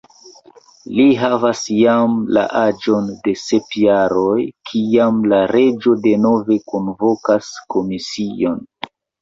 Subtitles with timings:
[0.99, 4.39] Li havas jam la aĝon de sep jaroj,
[4.71, 8.61] kiam la reĝo denove kunvokas komision.